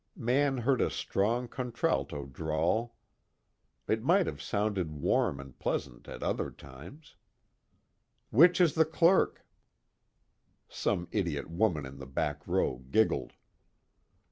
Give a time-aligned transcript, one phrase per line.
[0.15, 2.95] Mann heard a strong contralto drawl;
[3.87, 7.15] it might have sounded warm and pleasant at other times:
[8.31, 9.45] "Which is the clerk?"
[10.67, 13.33] Some idiot woman in the back row giggled.